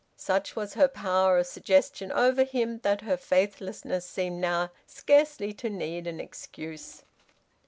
[0.17, 5.69] Such was her power of suggestion over him that her faithlessness seemed now scarcely to
[5.69, 7.03] need an excuse.